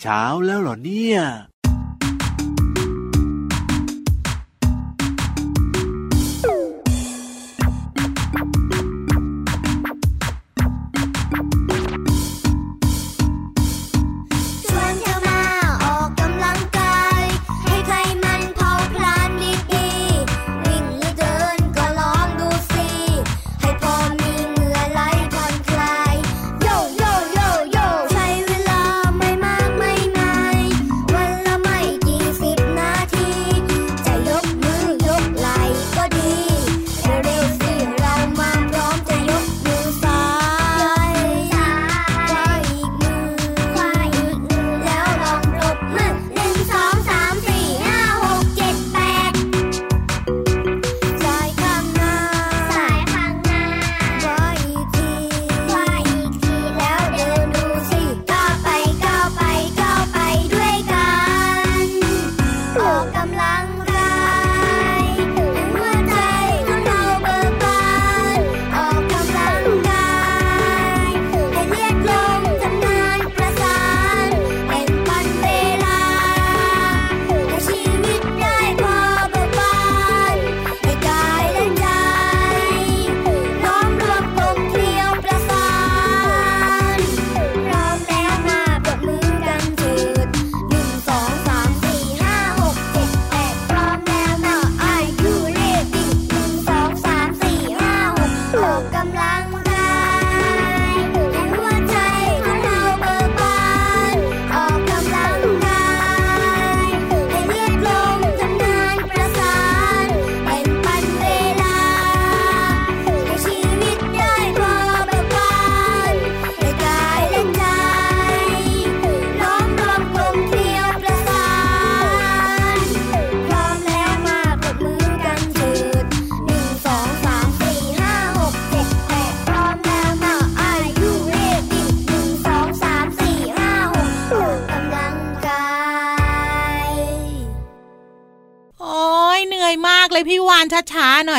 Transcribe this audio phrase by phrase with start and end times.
[0.00, 1.20] เช้าแล้วเหรอเนี่ย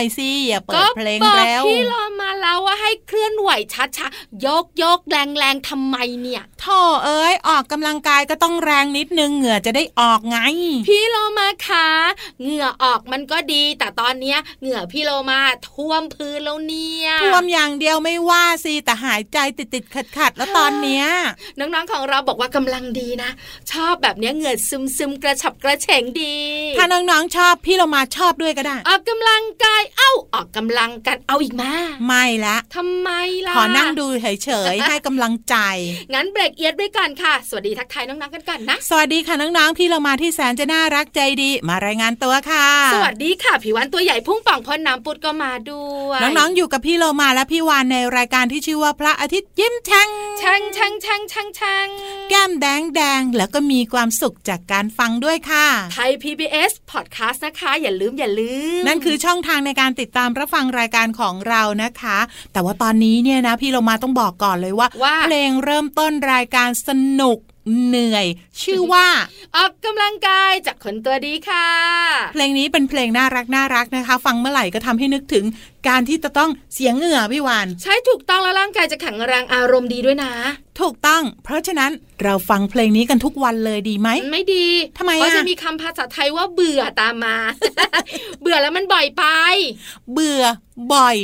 [0.02, 10.38] อยสิอย่าเปิดเพลงแล้วพี่รอมาแล้วว่าให้เคลื่อนไหวช้าๆยกยกแรงๆทำไมเนี่ย ท่อเอ้ยออกกำลังกายก็ต้องแรงนิดนึงเหงื่อจะได้ออกไง
[10.88, 11.88] พี่โลมาคะ
[12.42, 15.40] เหงื่อออกมันก็ดี แต่ตอนเนี้ยเหงื่อพี่โลมา
[15.72, 21.06] ท่วมพื้นแล้วเนี่ยท่วมอย่างเดียวไม่ว่าสิแต่หายใจติดติดขัดขัดแล้วตอนเนี้ย
[21.60, 23.30] น้องๆของเราบอกว่ากำลังดีนะ
[23.72, 26.36] ชอบแบบเนี้ยเหงื่อซึมซึมกระฉับกระเฉงดี
[26.78, 31.74] ถ้าน้องๆชอบพี่โลมาชอบด้วยก็ได้ ออกกำลังกายเอ้าออกกำลังกันเอาอีกมา
[32.06, 33.10] ไม่ละทำไม
[33.48, 35.56] ล่ะขอนั่งดูเฉยๆให้กำลังใจ
[36.14, 51.88] งั้นเบรกเอียดด้วยกันค่ะ สวัสดีทักทายน้องๆกันก่อนนะ สวัสดีค่ะน้องๆพี่เรามาที่แสนจะน่ารักใจดี มารายงานตัวค่ะ สวัสดีค่ะผิววันตัวใหญ่พุ่งป่องพ่นน้ำปุดก็มาด้วย น้องๆอยู่กับพี่เรามาและพี่วานในรายการที่ชื่อว่าพระอาทิตย์ยิ้มแฉ่งแฉ่งแฉ่งแฉ่งแฉ่งแฉ่ง
[52.30, 62.20] แก้มแดงแดงแล้วก็มีความสุขจากการฟังด้วยค่ะไทย PBS Podcast นะคะ อย่าลืมอย่าลืม นั่นคือช่องทางในการติดตามรับฟังรายการของเรานะคะ
[62.54, 64.88] แต่ว่าตอนนี้เนี่ยนะพี่เรามาต้องบอกก่อนเลยว่า
[65.26, 66.90] เพลงเริ่มต้นรายการส
[67.22, 67.40] นุก
[67.86, 68.26] เหนื่อย
[68.62, 69.08] ชื่อว่า
[69.56, 71.68] ออกกำลังกายจากคนตัวดีค่ะ
[72.34, 75.46] เพลงนี้เป็นเพลงน่ารักน่ารักนะคะ ฟังเมื่อไหร่ก็ทำให้นึกถึง
[75.88, 80.32] การที่จะต้องเสียงเหงื่อพี่วานใช่ถูกต้องแล้วร่างกายจะแข็งแรงอารมณ์ดีด้วยนะ
[80.82, 81.92] ถูกต้อง เพราะฉะนั้น
[82.24, 87.38] เราฟังเพลงนี้กันทุกวันเลยดีไหมไม่ดีทำไมเพราะจะมีคำภาษาไทยว่าเบื่อตามมา
[88.42, 89.24] เบื่อแล้วมันบ่อยไป
[90.14, 90.44] เบื่อ
[90.94, 91.18] บ่อย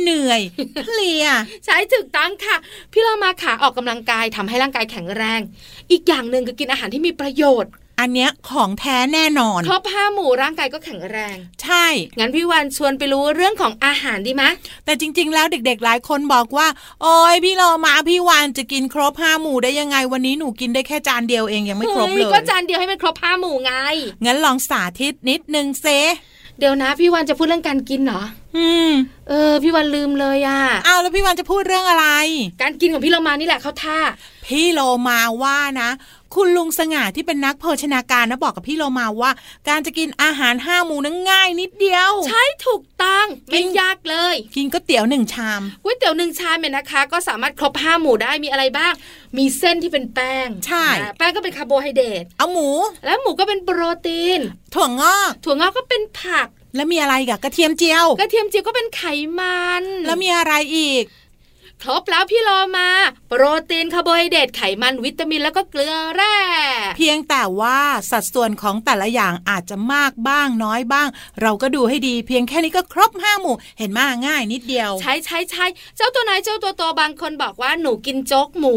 [0.00, 0.40] เหนื่อย
[0.84, 1.26] เพลีย
[1.64, 2.56] ใช่ถูกต้องค่ะ
[2.92, 5.40] พี่เรามาขาออกกำลังกายทำให้ร่างกายแข็งแรง
[5.90, 11.86] อีกอย่างหนึ่งคือกินอาหารที่มีประโยชน์อันเนี้ยของแท้แน่นอนครบห้าหมู่ร่างกายก็แข็งแรง ใช่
[12.18, 14.44] งั้นพี่วันชวนไปรู้เรื่องของอาหารดีไหม
[14.84, 16.68] แต่จริง ๆ แล้วเด็ก ๆ หลายคนบอกว่า
[17.02, 23.72] โอ้ยพี่เรามาพี่วันจะกินครบห้าหมู่ได้ยังไงวันนี้หนูกินได้แค่จานเดียวเองยังไม่ครบเลยก็จานเดียวให้มันครบห้าหมู่ไง
[24.24, 25.86] งั้นลองสาธิตนิดนึงเซ
[26.58, 28.22] เดี๋ยวนะพี่วันจะพูดเรื่องการกินเหรอ
[28.56, 28.92] อืม
[29.28, 32.06] เออ พี่วันลืมเลยอะอ้าวแล้วพี่วันจะพูดเรื่องอะไร
[32.62, 33.98] การกินของพี่โลมานี่แหละเขาท่า
[34.46, 35.90] พี่โลมาว่านะ
[36.34, 39.30] คุณลุงสง่าที่เป็นนักโภชนาการนะบอกกับพี่โลมาว่า
[39.68, 48.92] การจะกินอาหารห้าหมู่นั้นง่ายนิดเดียว ใช่ถูกต้องไม่ยากเลย กินก๋วยเตี๋ยวหนึ่งชามก๋วยเตี๋ยวหนึ่งชามเนี่ยนะคะ ก็สามารถครบห้าหมู่ได้มีอะไรบ้าง
[49.38, 50.86] มีเส้นที่เป็นแป้งใช่
[51.18, 52.68] แป้งก็เป็นคาร์โบไฮเดรตเอาหมู
[53.06, 54.40] แล้วหมูก็เป็นโปรตีน
[54.74, 59.02] ถั่วงอกถั่วงอกก็เป็นผัก แล้วมีอะไรกับกระเทียมเจียว กระเทียมเจียวก็เป็นไข
[59.38, 61.04] มัน แล้วมีอะไรอีก
[61.84, 62.88] ครบแล้วพี่โลมา
[63.28, 66.36] โปรตีนคาร์โบไฮเดรตไขมันวิตามินแล้วก็เกลือแร่
[66.96, 67.78] เพียงแต่ว่า
[68.10, 71.08] สัดส่วนของแต่ละอย่างอาจจะมากบ้างน้อยบ้าง
[71.42, 75.66] เราก็ดูให้ดีเพียงแค่นี้ก็ครบห้าหมู่ เห็นมะง่ายนิดเดียว ใช่ใช่ใช่
[75.96, 78.76] เจ้าตัวไหนเจ้าตัวโตบางคนบอกว่าหนูกินโจ๊กหมู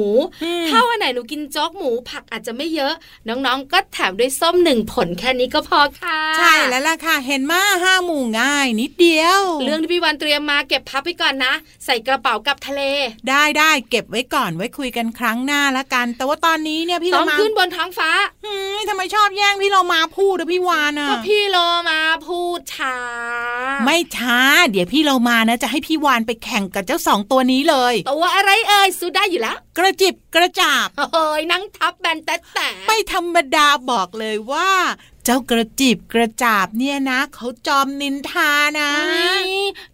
[0.70, 2.94] ถ้าวันไหนหนูกินโจ๊กหมูผักอาจจะไม่เยอะ
[3.28, 11.54] น้องๆ ก็แถมด้วยส้มหนึ่งผลแค่นี้ก็พอค่ะ ใช่แล้วล่ะค่ะ เห็นมาห้าหมู่ง่ายนิดเดียว เรื่องที่พี่วันเตรียมมาเก็บพับไปก่อนนะ
[11.86, 12.82] ใส่กระเป๋ากับทะเล
[13.30, 18.10] ได้ได้เก็บไว้ก่อนไว้คุยกันครั้งหน้าละกัน แต่ว่าตอนนี้เนี่ยพี่เรามาขึ้นบนท้องฟ้า
[18.90, 22.98] ทำไมชอบแย่งพี่เรามาพูดอะพี่วานอะก็พี่เรามาพูดช้า
[23.86, 24.40] ไม่ช้า
[24.72, 34.70] เดี๋ยวพี่เรามานะจะให้พี่วานไปแข่งกับเจ้าสองตัวนี้เลยตัวอะไรเอ่ยสู้ได้อยู่แล้วกระจิบกระจาบเฮ้ยนั่งทับแบนแต่แต่ไม่ธรรมดาบอกเลยว่า
[35.26, 38.92] เจ้ากระจิบกระจาบเนี่ยนะเขาจอมนินทานะ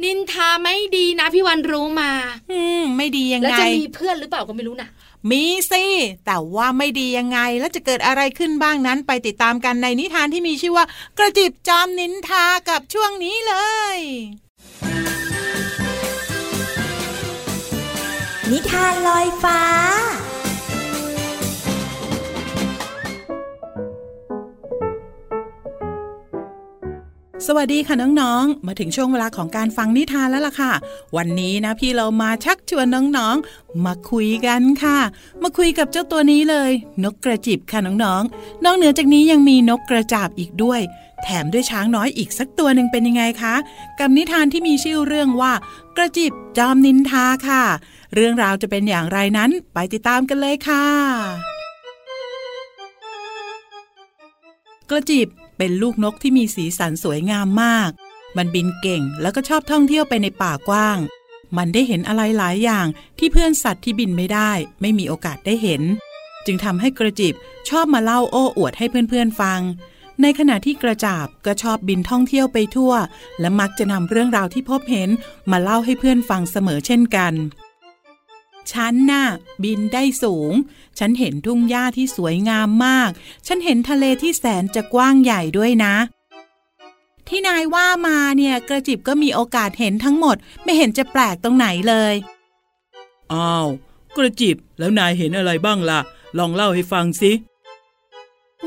[0.03, 2.11] นินทาไม่ดีนะ พี่วันรู้มา
[2.51, 4.89] อืมไม่ดียังไง แล้วจะมีเพื่อนหรือเปล่าก็ไม่รู้นะ
[5.31, 5.83] มีสิ
[6.25, 10.85] แต่ว่าไม่ดียังไงแล้วจะเกิดอะไรขึ้นบ้างนั้นไปติดตามกันในนิทานที่มีชื่อว่า
[11.17, 13.53] กระจิบจอมนินทากับช่วงนี้เล
[13.95, 13.97] ย
[18.51, 19.61] นิทานลอยฟ้า
[27.45, 30.71] สวัสดีค่ะน้องๆ มาถึงช่วงเวลาของการฟังนิทานแล้วล่ะค่ะ
[31.17, 32.85] วันนี้นะพี่เรามาชักชวน
[33.17, 34.99] น้องๆ มาคุยกันค่ะ
[35.43, 36.71] มาคุยกับเจ้าตัวนี้เลย
[37.03, 40.81] นกกระจิบค่ะน้องๆ นอกเหนือจากนี้ยังมีนกกระจาบอีกด้วย
[41.23, 43.55] แถมด้วยช้างน้อยอีกสักตัวหนึ่งเป็นยังไงคะ
[43.99, 45.53] กับนิทานที่มีชื่อเรื่องว่า
[45.97, 47.63] กระจิบจอมนินทาค่ะ
[48.15, 50.85] เรื่องราวจะเป็นอย่างไรนั้นไปติดตามกันเลยค่ะ
[54.89, 57.89] กระจิบ เป็นลูกนกที่มีสีสันสวยงามมาก
[58.37, 60.97] มันบินเก่งแล้วก็ชอบท่องเที่ยวไปในป่ากว้าง
[61.57, 62.87] มันได้เห็นอะไรหลายอย่าง
[63.19, 64.51] ที่เพื่อนสัตว์ที่บินไม่ได้
[64.81, 65.81] ไม่มีโอกาสได้เห็น
[66.45, 67.33] จึงทำให้กระจิบ
[67.69, 69.61] ชอบมาเล่าโอ้อวดให้เพื่อนๆฟัง
[70.21, 72.93] ในขณะที่กระจาบก็ชอบบินท่องเที่ยวไปทั่ว
[73.39, 75.09] และมักจะนำเรื่องราวที่พบเห็น
[75.51, 77.33] มาเล่าให้เพื่อนฟังเสมอเช่นกัน
[78.73, 79.25] ฉันน่ะ
[79.63, 80.53] บินได้สูง
[80.99, 83.09] ฉันเห็นทุ่งหญ้าที่สวยงามมาก
[83.47, 85.95] ฉันเห็นทะเลที่แสนจะกว้างใหญ่ด้วยนะ
[87.27, 92.13] ที่นายว่ามาเนี่ยกระจิบก็มีโอกาสเห็นทั้งหมด ไม่เห็นจะแปลกตรงไหนเลย
[93.33, 93.67] อ้าว
[94.17, 95.99] กระจิบแล้วนายเห็นอะไรบ้างล่ะ
[96.37, 97.31] ลองเล่าให้ฟังสิ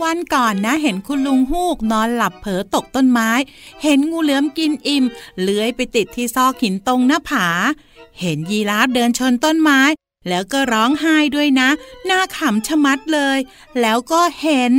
[0.02, 3.30] วันก่อนนะเห็นคุณลุงฮูกนอนหลับเผลอตกต้นไม้
[3.82, 5.04] เห็นงูเหลือมกินอิ่ม
[5.40, 7.46] เลื้อยไปติดที่ซอกหินตรงหน้าผา
[8.20, 9.80] เห็นยีราฟเดินชนต้นไม้
[10.28, 11.68] แล้วก็ร้องไห้ด้วยนะ
[12.06, 13.38] หน้าขำชะมัดเลย
[13.80, 14.72] แล้วก็เห็น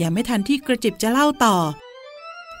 [0.00, 1.56] ยังไม่ทันที่กระจิบจะเล่าต่อ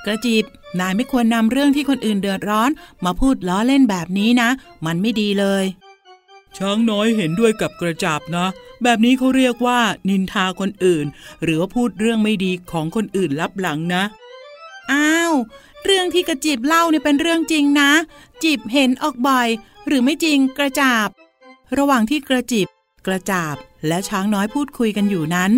[0.04, 0.44] กระจิบ
[0.80, 2.70] นายไม่ควรนำเรื่องที่คนอื่นเดือดร้อน
[3.04, 4.48] มาพูดล้อเล่นแบบนี้นะ
[4.86, 5.64] มันไม่ดีเลย
[6.58, 8.46] ช้างน้อยเห็นด้วยกับกระจับนะ
[8.82, 11.06] แบบนี้เขาเรียกว่า นินทาคนอื่น
[11.42, 14.02] หรือว่าพูดเรื่องไม่ดีของคนอื่นลับหลังนะ
[14.92, 15.34] อ้าว
[15.84, 17.90] เรื่องที่กระจิบเล่าเนี่ยเป็นเรื่องจริงนะ
[18.44, 19.48] จิบเห็นออกบ่อย
[19.86, 21.08] หรือไม่จริงกระจาบ
[21.76, 22.66] ระหว่างที่กระจิบ
[23.06, 23.56] กระจาบ
[23.86, 25.52] และช้างน้อยพูดคุยกันอยู่นั้น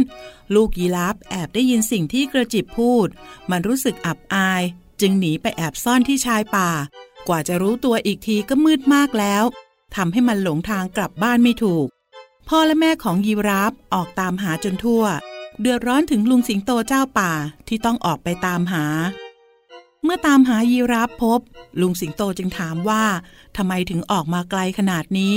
[0.55, 3.09] ลูกยีราฟแอบได้ยินสิ่งที่กระจิบพูด
[3.51, 4.63] มันรู้สึกอับอาย
[5.01, 6.71] จึงหนีไปแอบซ่อนที่ชายป่า
[7.29, 9.45] กว่าจะรู้ตัวอีกทีก็มืดมากแล้ว
[9.97, 11.87] ทำให้มันหลงทางกลับบ้านไม่ถูก
[12.49, 15.05] พ่อและแม่ของยีราฟออกตามหาจนทั่ว
[15.61, 17.33] เดือดร้อนถึงลุงสิงโตเจ้าป่า
[17.69, 18.85] ที่ต้องออกไปตามหา
[20.05, 21.41] เมื่อตามหายีราฟพบ
[21.81, 23.05] ลุงสิงโตจึงถามว่า
[23.57, 25.37] ทำไมถึงออกมาไกลขนาดนี้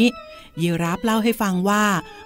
[0.62, 1.86] ยีราฟเล่าให้ฟังว่า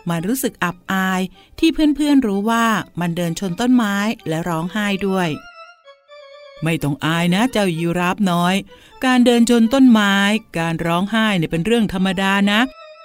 [0.10, 1.22] มันรู้สึกอับอาย
[1.60, 2.66] ที่เพื่อนๆรู้ว่า
[3.02, 3.96] มันเดินชนต้นไม้
[4.28, 5.28] และร้องไห้ด้วย
[6.64, 8.56] ไม่ต้องอายนะเจ้ายีราฟน้อย
[9.06, 10.16] การเดินชนต้นไม้
[10.60, 12.60] การร้องไห้เนี่ยเป็นเรื่องธรรมดานะ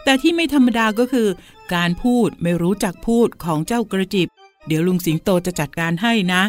[0.05, 1.29] แต่ที่ไม่ธรรมดาก็คือ
[1.75, 4.29] การพูดไม่รู้จักพูดของเจ้ากระจิบ
[4.67, 6.43] เดี๋ยวลุงสิงโตจะจัดการให้นะ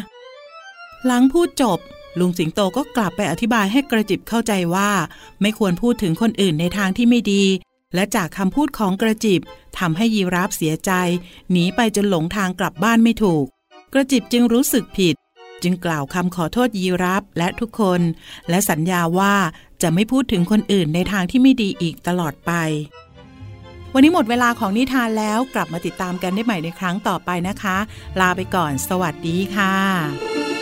[1.06, 1.78] หลังพูดจบ
[2.20, 4.90] ลุงสิงโตก็กลับไปอธิบายให้กระจิบเข้าใจว่า
[5.40, 7.44] ไม่ควรพูดถึงคนอื่นในทางที่ไม่ดี
[7.94, 9.40] และจากคำพูดของกระจิบ
[9.78, 10.92] ทำให้ยีราฟเสียใจ
[11.50, 13.44] หนีไปจนหลงทางกลับบ้านไม่ถูก
[13.94, 15.14] กระจิบจึงรู้สึกผิด
[15.62, 18.00] จึงกล่าวคำขอโทษยีรับและทุกคน
[18.50, 19.34] และสัญญาว่า
[19.82, 22.52] จะไม่พูดถึงคนอื่นในทางที่ไม่ดีอีกตลอดไป
[23.94, 27.76] วันนี้หมดเวลาของนิทานแล้วกลับมาติดตามกันได้ใหม่ในครั้งต่อไปนะคะ
[28.20, 30.57] ลาไปก่อน สวัสดีค่ะ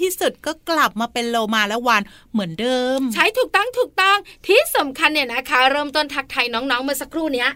[0.00, 4.16] ที่สุดก็กลับมาเป็นโลมาและวานเหมือนเดิม ใช้ถูกต้องถูกต้อง
[4.46, 7.50] ที่สำคัญเนี่ยนะคะ เริ่มต้นทักไทยน้องๆเมื่อสักครู่เนี้ย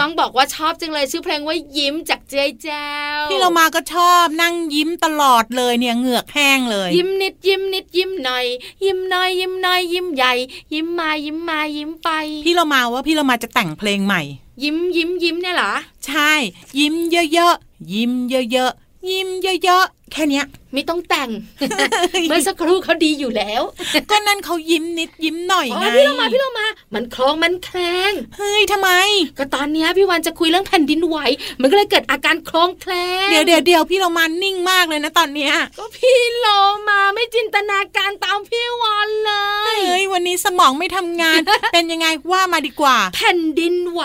[0.00, 2.88] น้องๆบอกว่าชอบจังเลยชื่อเพลงว่ายิ้มจากเจ๊เจ้า
[3.30, 8.46] พี่เรามาก็ชอบนั่งยิ้มตลอดเลยเนี่ยเหงือกแห้งเลย ยิ้มนิดยิ้มนิดยิ้มหน่อย
[8.84, 10.32] ยิ้มน้อยยิ้มน้อยยิ้มใหญ่
[10.74, 12.10] ยิ้มมายิ้มมายิ้มไป
[12.46, 14.22] พี่เรามาว่าพี่เรามาจะแต่งเพลงใหม่
[14.62, 15.72] ยิ้มยิ้มยิ้มเนี่ยเหรอ
[16.06, 16.32] ใช่
[16.78, 18.12] ยิ้มเยอะๆยิ้ม
[18.52, 18.72] เยอะ
[19.10, 19.28] ยิ้ม
[19.64, 20.44] เยอะๆแค่เนี้ย
[20.74, 21.30] ไม่ต้องแต่ง
[22.28, 23.62] เมื่อสักครู่เขาดีอยู่แล้ว
[24.10, 27.78] ก็นั่นเขายิ้มนิดยิ้มหน่อยไงพี่เรามาพี่เรามา มันคลองมันแคล
[28.10, 28.90] งเฮ้ยทำไม
[29.38, 31.18] ก็ตอนนี้พี่วันจะคุยเรื่องแผ่นดินไหว
[31.60, 32.92] มันก็เลยเกิดอาการคลองแคล
[33.26, 36.56] งเดี๋ยวเดี๋ยวเดี๋ยวพี่เรามานิ่งมากเลยนะตอนเนี้ยก็พี่เรา
[36.88, 39.32] มาไม่จินตนาการตามพี่วันเล
[39.76, 41.40] ยเฮ้ยวันนี้สมองไม่ทำงาน
[41.72, 44.02] เป็นยังไงว่ามาดีกว่า แผ่นดินไหว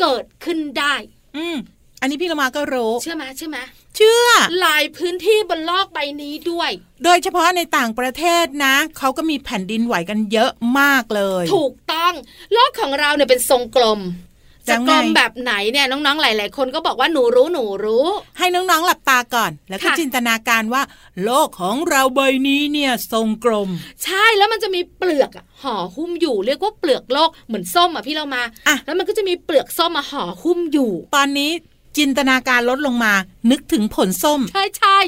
[0.00, 0.94] เกิดขึ้นได้
[1.36, 1.56] อืม
[2.00, 3.58] อันนี้พี่เรามาก็รู้เชื่อไหมเชื่อไหม
[3.96, 4.28] เชื่อ
[4.60, 6.70] หลายพื้นที่บนโลกใบนี้ด้วย
[7.04, 12.12] โดยเฉพาะในต่างประเทศนะ เขาก็มีแผ่นดินไหวกันเยอะมากเลย ถูกต้อง
[12.52, 14.00] โลกของเราเนี่ยเป็นทรงกลม
[14.68, 18.06] จะกลมแบบไหนเนี่ยน้องๆ หลาย ๆ คนก็บอกว่าหนูรู้หนูรู้
[18.38, 20.82] ให้น้องๆ หลับตาก่อน แล้วก็จินตนาการว่า
[21.24, 23.68] โลกของเราใบนี้เนี่ยทรงกลม
[24.04, 25.30] ใช่แล้วมันจะมีเปลือก
[25.62, 31.50] ห่อหุ้มอยู่เรียกว่าเปลือกโลกเหมือนส้มอะพี่เรามาอะแล้วมันก็จะมีเปลือกส้มมาห่อหุ้มอยู่ ตอนนี้
[31.96, 33.12] จินตนาการลดลงมา
[33.50, 34.98] นึกถึงผลส้ม ใช่ใช่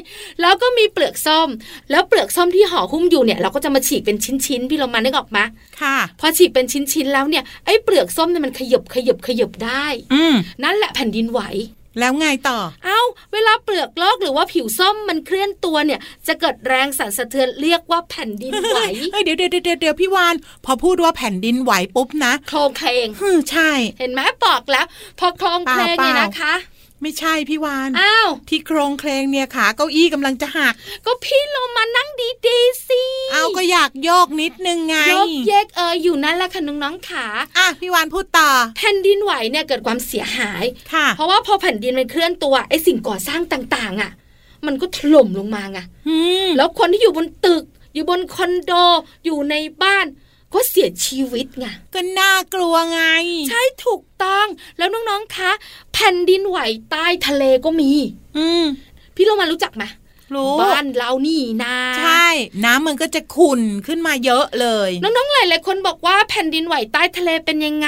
[0.41, 1.47] แล้วก็มีเปลือกส้ม
[1.91, 5.43] แล้วเปลือกส้มที่ห่อหุ้มอยู่เนี่ย เราก็จะมาฉีกเป็นชิ้นๆพี่เรามานึกออกมา
[5.81, 10.23] ค่ะ พอฉีกเป็นชิ้นๆแล้วเนี่ยไอ้เปลือกส้มเนี่ยมันขยบขยบขยบได้ อื
[10.63, 11.41] นั่นแหละแผ่นดินไหว
[11.99, 13.01] แล้วไงต่อ เอา้า
[13.33, 18.79] เวลาเปลือกโลกหรือว่าผิวส้มมันเคลื่อนตัวเนี่ย จะเกิดแรงสั่นสะเทือนเรียกว่าแผ่นดินไหว
[19.23, 23.07] เดี๋ยวเดี๋ยวเดี๋ยวเดี๋ยวพี่วาน พอพูดว่าแผ่นดินไหวปุ๊บนะ โคลงเคลง
[23.51, 24.85] ใช่ เห็นไหมบอกแล้ว
[25.19, 26.53] พอโคลงเคลงเนี่ยนะคะ
[27.01, 30.73] ไม่ใช่พี่วานอ้าวที่โครงเคลงเนี่ยขาเก้าอี้กำลังจะหัก
[31.05, 32.09] ก็พี่ลงมานั่ง
[32.47, 37.25] ดีๆสิเอาก็อยากโยกนิดนึงไงโยกเยกเอออยู่นั่นแหละค่ะน้องๆขา
[37.57, 40.63] อะพี่วานพูดต่อแผ่นดินไหวเนี่ยเกิดความเสียหาย
[40.93, 44.11] ค่ะ เพราะว่าพอแผ่นดินมันเคลื่อนตัวไอ้สิ่งก่อสร้างต่างๆ อะ
[44.65, 45.79] มันก็ถล่มลงมาไง
[46.57, 47.63] แล้วคนที่อยู่บนตึก
[47.93, 48.71] อยู่บนคอนโด
[49.25, 50.05] อยู่ในบ้าน
[50.53, 53.01] ก็เสียชีวิตไงก็น่ากลัวไง
[53.49, 54.45] ใช่ถูกต้อง
[54.77, 55.51] แล้วน้องๆคะ
[55.93, 56.59] แผ่นดินไหว
[56.91, 57.91] ใต้ทะเลก็มี
[58.37, 58.63] อืม
[59.15, 59.83] พี่เรามารู้จักไหม
[60.35, 62.27] รู้บ้านเรานี่นาใช่
[62.65, 67.87] น้ำมันก็จะขุ่นขึ้นมาเยอะเลย น้องๆหลายๆคนบอกว่าแผ่นดินไหวใต้ทะเลเป็นยังไง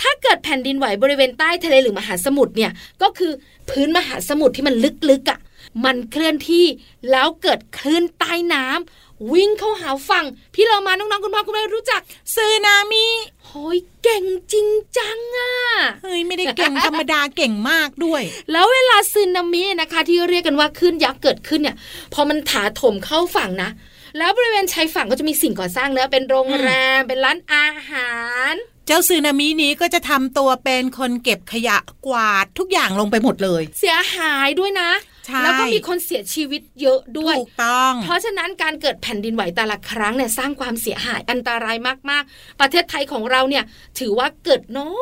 [0.00, 3.32] ถ้าเกิดแผ่นดินไหวบริเวณใต้ทะเลหรือมหาสมุทรเนี่ยก็คือ
[3.70, 4.74] พื้นมหาสมุทรที่มัน
[5.10, 5.40] ลึกๆอะ่ะ
[5.84, 6.66] มันเคลื่อนที่
[7.10, 10.24] แล้วเกิดคลื่นใต้น้ำ วิ่งเข้าหาฝั่ง
[10.54, 12.00] พี่เรามาน้องๆคุณพ่อคุณแม่รู้จัก
[12.34, 13.06] ซึนามิ
[13.44, 15.54] โอยเก่งจริงจังอะ
[16.02, 18.22] เฮ้ยไม่ได้เก่งธรรมดาเก่งมากด้วย
[18.52, 21.76] แล้วเวลาซึนามินะคะ ที่เรียกกันว่าขึ้นยักษ์เกิดขึ้นเนี่ย
[22.14, 23.70] พอมันถาถมเข้าฝั่งนะ
[24.18, 28.12] แล้วบริเวณชายฝั่งก็จะมีสิ่งก่อสร้างเนื้อเป็นโรงแรม เป็นร้านอาหา
[28.52, 28.54] ร
[28.86, 34.90] เจ้าซึนามินี้ก็จะทำตัวเป็นคนเก็บขยะกวาดทุกอย่างลงไปหมดเลย เสียหายด้วยนะ
[35.42, 41.76] แล้วก็มีคนเสียชีวิตเยอะด้วยถูกต้อง เพราะฉะนั้นการเกิดแผ่นดินไหวแต่ละครั้งเนี่ยสร้างความเสียหายอันตราย
[42.10, 43.64] มากๆ ประเทศไทยของเราเนี่ย
[43.98, 44.94] ถือว่าเกิดน้อ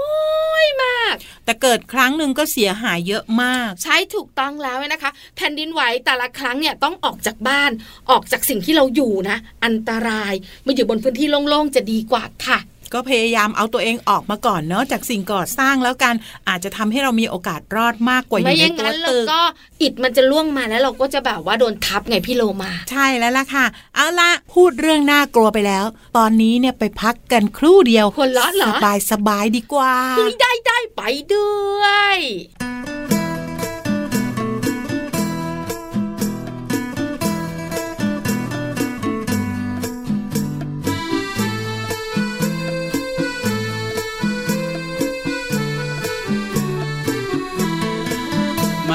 [0.64, 7.70] ยมาก แต่เกิดครั้งหนึ่งก็เสียหายเยอะมาก ใช่ถูกต้องแล้วนะคะ แผ่นดินไหวแต่ละครั้งเนี่ยต้องออกจากบ้าน
[8.10, 10.34] ออกจากสิ่งที่เราอยู่นะ อันตราย
[10.66, 12.58] มาอยู่บนพื้นที่โล่งๆจะดีกว่าค่ะ
[12.94, 16.14] ก็พยายามเอาตัวเองออกมาก่อนเนาะจากสิ่งก่อสร้างแล้วกัน
[16.48, 19.42] อาจจะทำให้เรามีโอกาสรอดมากกว่าอยู่ในตัวตึกก็
[19.82, 23.64] อิดมันจะล่วงมาแล้วเราก็จะแบบว่าโดนทับไงพี่โลมา ใช่แล้วล่ะค่ะ
[23.94, 25.84] เอาละพูดเรื่องน่ากลัวไปแล้ว
[26.16, 29.92] ตอนนี้เนี่ยไปพักกันครู่เดียวคนละเหรอสบายสบายดีกว่า
[30.40, 31.02] ได้ได้ไป
[31.34, 31.82] ด้ว
[32.14, 32.16] ย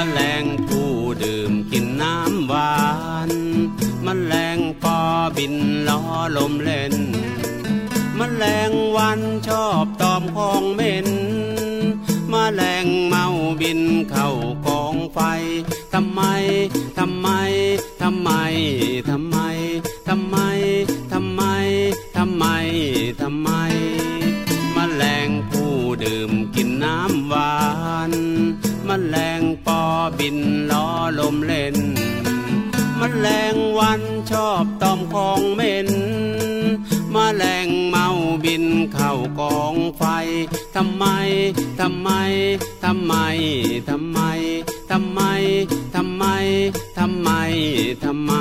[0.05, 0.91] แมลงผู้
[1.23, 2.75] ดื่มกินน้ำหวา
[3.29, 3.31] น
[4.05, 4.99] มแมลงปอ
[5.37, 5.55] บิน
[5.87, 6.01] ล้อ
[6.37, 6.95] ลมเล่น
[8.19, 11.07] มแมลงวันชอบตอมของเม่น
[12.31, 13.25] มแมลงเมา
[13.61, 14.29] บินเข้า
[14.65, 15.19] กองไฟ
[15.93, 16.21] ทำไม
[16.97, 17.27] ทำไม
[18.01, 18.29] ทำไม
[19.09, 19.32] ทำไม
[30.25, 30.87] บินล้อ
[31.19, 31.77] ลมเล่น
[32.99, 34.01] มันแรงวัน
[34.31, 35.89] ชอบตอมของเหม็น
[37.13, 38.07] มาแรงเมา
[38.43, 40.03] บินเข้ากองไฟ
[40.75, 41.05] ทำไม
[41.79, 42.09] ทำไม
[42.83, 43.13] ทำไม
[43.79, 44.19] ทำไม
[44.91, 45.21] ทำไม
[45.95, 46.23] ทำไม
[46.97, 47.29] ทำไม
[48.03, 48.33] ทำไม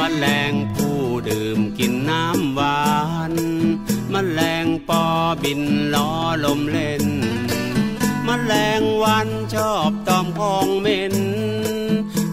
[0.00, 2.80] มแมลงผู้ดื่มกินน้ำหวา
[3.32, 3.34] น
[4.12, 5.04] มแมลงปอ
[5.42, 5.62] บิน
[5.94, 6.10] ล้อ
[6.44, 7.04] ลมเล่น
[8.26, 11.16] มแมลงวันชอบตอมของเหม็น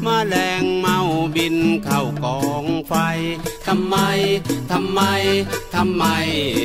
[0.05, 0.97] มแมลงเมา
[1.36, 2.93] บินเข้ากองไฟ
[3.67, 3.95] ทำไม
[4.71, 5.01] ทำไม
[5.75, 6.03] ทำไม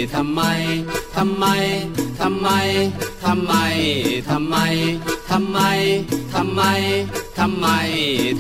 [0.05, 0.41] ทำไม
[1.15, 1.41] ทำไม
[2.23, 2.45] ทำไม
[3.23, 3.55] ทำไม
[4.21, 4.59] ทำไม
[5.31, 5.59] ทำไม
[6.33, 6.63] ทำไม
[7.39, 7.67] ทำไม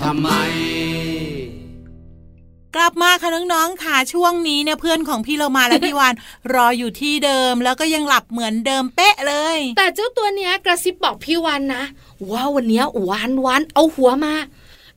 [0.02, 1.31] ทำไม
[2.76, 6.14] กลับมาค่ะน้องๆค่ะช่วงนี้เนี่ยเพื่อนของพี่เรามาและพี่วาน
[6.54, 11.82] รออยู่ที่เดิมแล้วก็ยังหลับเหมือนเดิมเป๊ะเลย แต่เจ้าตัวเนี้ยกระซิบบอกพี่วานนะ
[12.30, 14.34] ว่าวันเนี้ยวานวานเอาหัวมา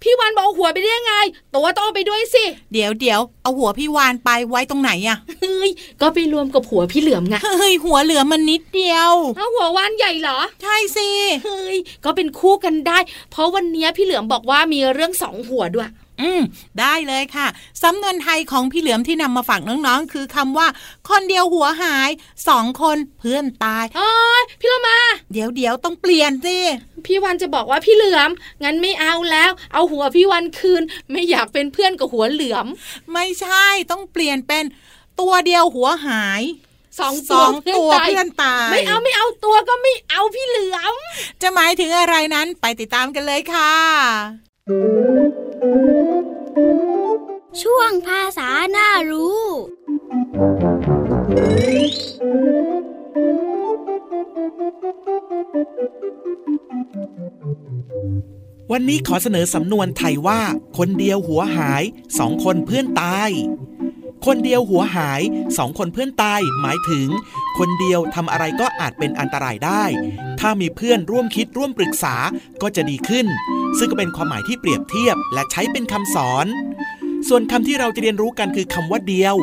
[0.01, 1.13] พี่วานบอกหัวไปได้ยังไง
[1.55, 5.69] ตัวต้องไปด้วยสิ เดี๋ยวเดี๋ยวเอาหัวพี่วานไปไว้ตรงไหนอะเฮ้ย
[6.01, 11.09] ก็ไปรวมกับหัวพี่เหลือมไง เฮ้ย หัวเหลือมมันนิดเดียว เอาหัววานใหญ่เหรอ ใช่สิ
[11.45, 12.97] เฮ้ย ก็เป็นคู่กันได้
[13.31, 15.89] เพราะวันนี้พี่เหลือมบอกว่ามีเรื่องสองหัวด้วย
[16.21, 16.41] อืม
[16.79, 17.47] ได้เลยค่ะ
[17.83, 20.67] สำนวนไทยของพี่เหลือมที่นำมาฝากน้องๆ คือคำว่า
[21.09, 22.09] คนเดียวหัวหาย
[22.47, 24.97] สองคนเพื่อนตายโอ้ยพี่เรามา
[25.33, 26.57] เดี๋ยวเดี๋ยวต้องเปลี่ยนสิ
[27.05, 28.29] พี่วันจะบอกว่าพี่เหลือม
[28.63, 32.65] งั้นไม่เอาแล้ว เอาหัวพี่วันคืน ไม่อยากเป็นเพื่อนกับหัวเหลือม
[33.13, 34.63] ไม่ใช่ต้องเปลี่ยนเป็น
[35.19, 36.43] ตัวเดียวหัวหาย
[36.99, 40.93] สองตัวเพื่อนตาย ไม่เอาไม่เอาตัวก็ไม่เอาพี่เหลือม
[41.41, 43.73] จะหมายถึงอะไรนั้นไปติดตามกันเลยค่ะ
[47.61, 49.43] ช่วงภาษาหน้ารู้
[58.71, 60.41] วันนี้ขอเสนอสำนวนไทยว่า
[60.77, 61.83] คนเดียวหัวหาย
[62.19, 63.29] สองคนเพื่อนตาย
[64.25, 65.21] คนเดียวหัวหาย
[65.57, 67.07] สองคนเพื่อนตายหมายถึง
[67.57, 69.83] คนเดียวทำอะไรก็อาจเป็นอันตรายได้
[70.39, 72.15] ถ้ามีเพื่อนร่วมคิดร่วมปรึกษา
[72.61, 73.25] ก็จะดีขึ้น
[73.77, 76.45] ซึ่งก็เป็นความหมายที่เปรียบเทียบและใช้เป็นคำสอน
[77.27, 79.35] ส่วนคำที่เราจะเรียนรู้กันคือคำว่าเดียว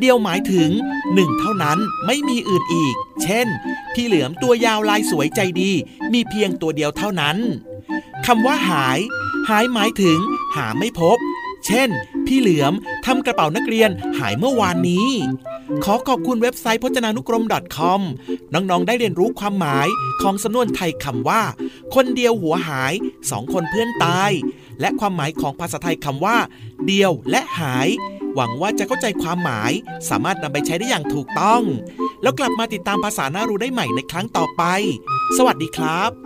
[0.00, 0.70] เดียวหมายถึง
[1.14, 3.46] หนึ่งเท่านั้นไม่มีอื่นอีก เช่น
[3.94, 5.70] พี่เหลือมตัวยาวลายสวยใจดี
[6.12, 7.36] มีเพียงตัวเดียวเท่านั้น
[8.26, 8.98] คำว่าหาย
[9.48, 10.18] หายหมายถึง
[10.54, 11.18] หาไม่พบ
[11.66, 11.90] เช่น
[12.26, 12.72] พี่เหลือม
[13.06, 15.08] ทำกระเป๋านักเรียนหายเมื่อวานนี้
[15.84, 17.44] ขอขอบคุณเว็บไซต์พจนานุกรม
[17.76, 18.00] .com
[18.54, 19.88] น้องๆ ได้เรียนรู้ความหมาย
[20.22, 21.42] ของสำนวนไทยคำว่า
[21.94, 22.92] คนเดียวหัวหาย
[23.30, 24.30] สองคนเพื่อนตาย
[24.80, 26.36] และความหมายของภาษาไทยคำว่า
[26.86, 27.88] เดียวและหาย
[28.34, 29.72] หวังว่าจะเข้าใจความหมาย
[30.08, 31.62] สามารถนำไปใช้ได้อย่างถูกต้อง
[32.22, 34.62] แล้วกลับมาติดตามภาษาหน้ารู้ได้ใหม่ในครั้งต่อไป
[35.36, 36.25] สวัสดีครับ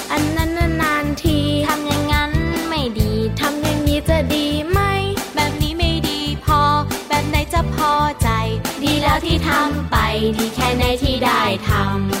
[9.47, 9.95] ทำไป
[10.37, 12.20] ดีแค่ในที่ได้ทำ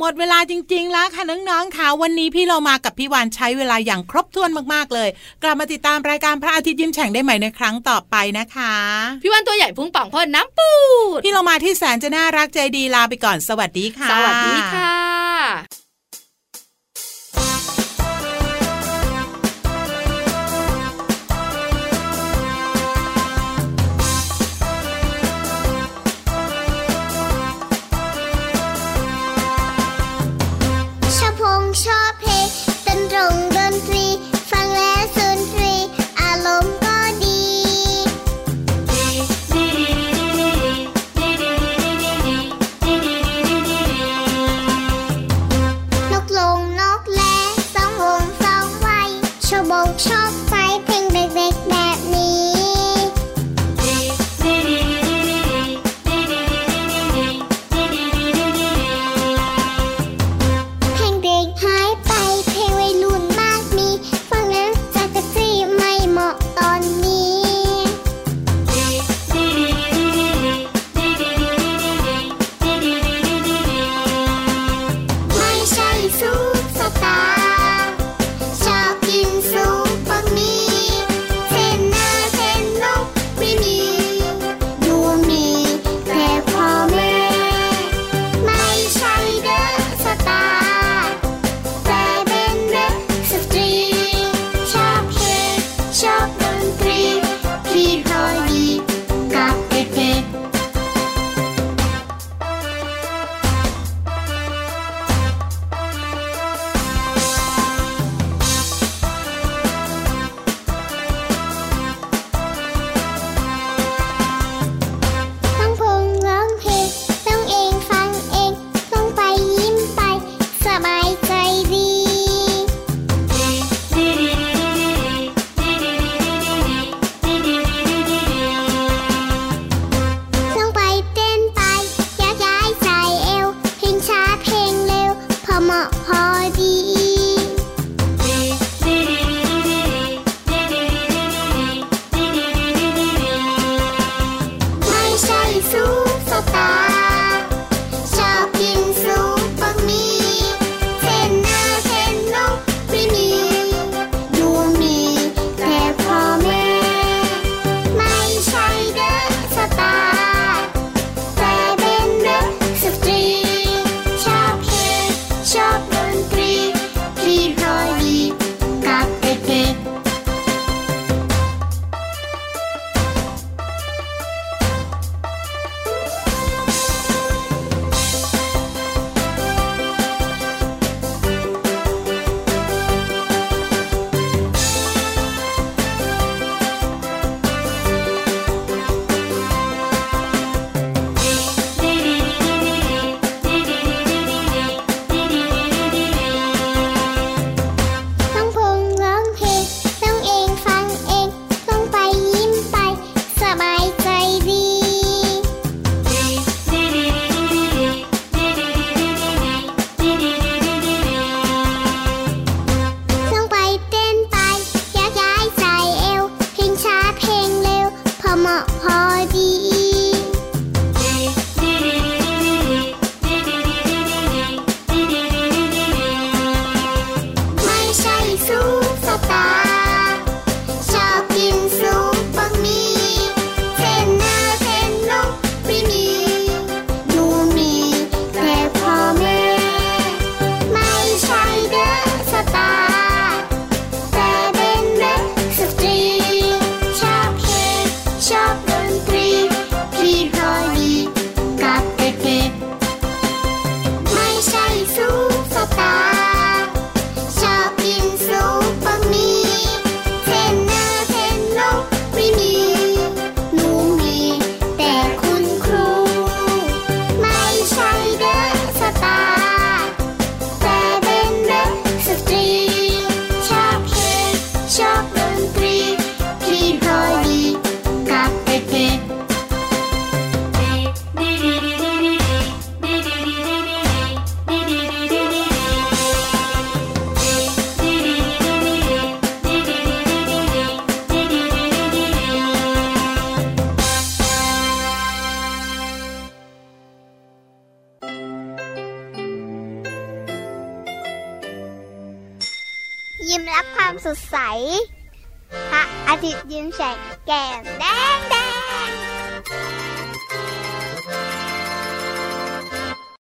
[0.00, 5.08] หมดเวลาจริง ๆ แล้วค่ะน้องๆค่ะวันนี้พี่เรามากับพี่วานใช้เวลาอย่างครบถ้วนมากๆเลย
[5.42, 8.74] กลับมาติดตามรายการพระอาทิตย์ยิ้มแฉ่งได้ใหม่ในครั้งต่อไปนะคะ
[9.22, 10.70] พี่วันตัวใหญ่พุงป่องพ่นน้ำปู
[11.16, 15.85] ดพี่เรามาที่แสนจะน่ารักใจดีลาไปก่อนสวัสดีค่ะ สวัสดีค่ะ